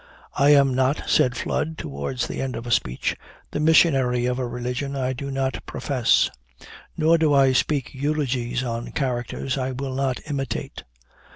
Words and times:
'I 0.33 0.49
am 0.55 0.73
not,' 0.73 1.03
said 1.05 1.37
Flood 1.37 1.77
towards 1.77 2.25
the 2.27 2.41
end 2.41 2.55
of 2.55 2.65
a 2.65 2.71
speech, 2.71 3.15
'the 3.51 3.59
missionary 3.59 4.25
of 4.25 4.39
a 4.39 4.47
religion 4.47 4.95
I 4.95 5.13
do 5.13 5.29
not 5.29 5.63
profess; 5.67 6.31
nor 6.97 7.19
do 7.19 7.35
I 7.35 7.53
speak 7.53 7.93
eulogies 7.93 8.63
on 8.63 8.93
characters 8.93 9.59
I 9.59 9.73
will 9.73 9.93
not 9.93 10.19
imitate.' 10.27 10.83